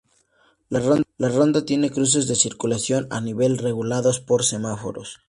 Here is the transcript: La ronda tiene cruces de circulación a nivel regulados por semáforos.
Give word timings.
La 0.69 0.79
ronda 1.29 1.63
tiene 1.63 1.91
cruces 1.91 2.27
de 2.27 2.33
circulación 2.33 3.05
a 3.11 3.21
nivel 3.21 3.59
regulados 3.59 4.19
por 4.19 4.43
semáforos. 4.43 5.19